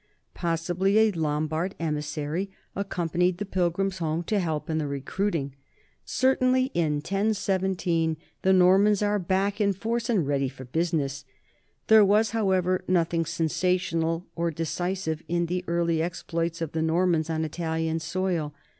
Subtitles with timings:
[0.33, 5.53] Possibly a Lombard emis sary accompanied the pilgrims home to help in the re cruiting;
[6.03, 11.23] certainly in 1017 the Normans are back in force and ready for business.
[11.85, 17.45] There was, however, nothing sensational or decisive in the early exploits, of the Normans on
[17.45, 18.55] Italian soil.